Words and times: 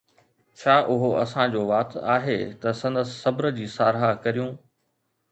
ڇا 0.59 0.75
اھو 0.91 1.07
اسان 1.23 1.47
جو 1.53 1.61
وات 1.71 1.89
آھي 2.15 2.39
ته 2.61 2.69
سندس 2.81 3.09
صبر 3.23 3.43
جي 3.57 3.65
ساراھہ 3.75 4.11
ڪريون؟ 4.23 4.51